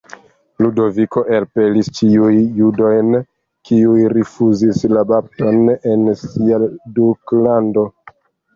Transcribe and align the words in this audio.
Ludoviko 0.65 1.21
elpelis 1.39 1.89
ĉiuj 1.99 2.31
judojn 2.61 3.19
kiuj 3.71 3.99
rifuzis 4.15 4.81
la 4.97 5.05
bapton 5.15 5.63
en 5.95 6.11
sia 6.25 6.63
duklando. 6.99 7.89